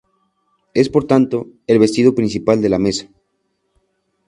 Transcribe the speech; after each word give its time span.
Es 0.73 0.89
por 0.89 1.03
tanto, 1.05 1.51
el 1.67 1.77
vestido 1.77 2.15
principal 2.15 2.59
de 2.59 2.69
la 2.69 2.79
mesa. 2.79 3.07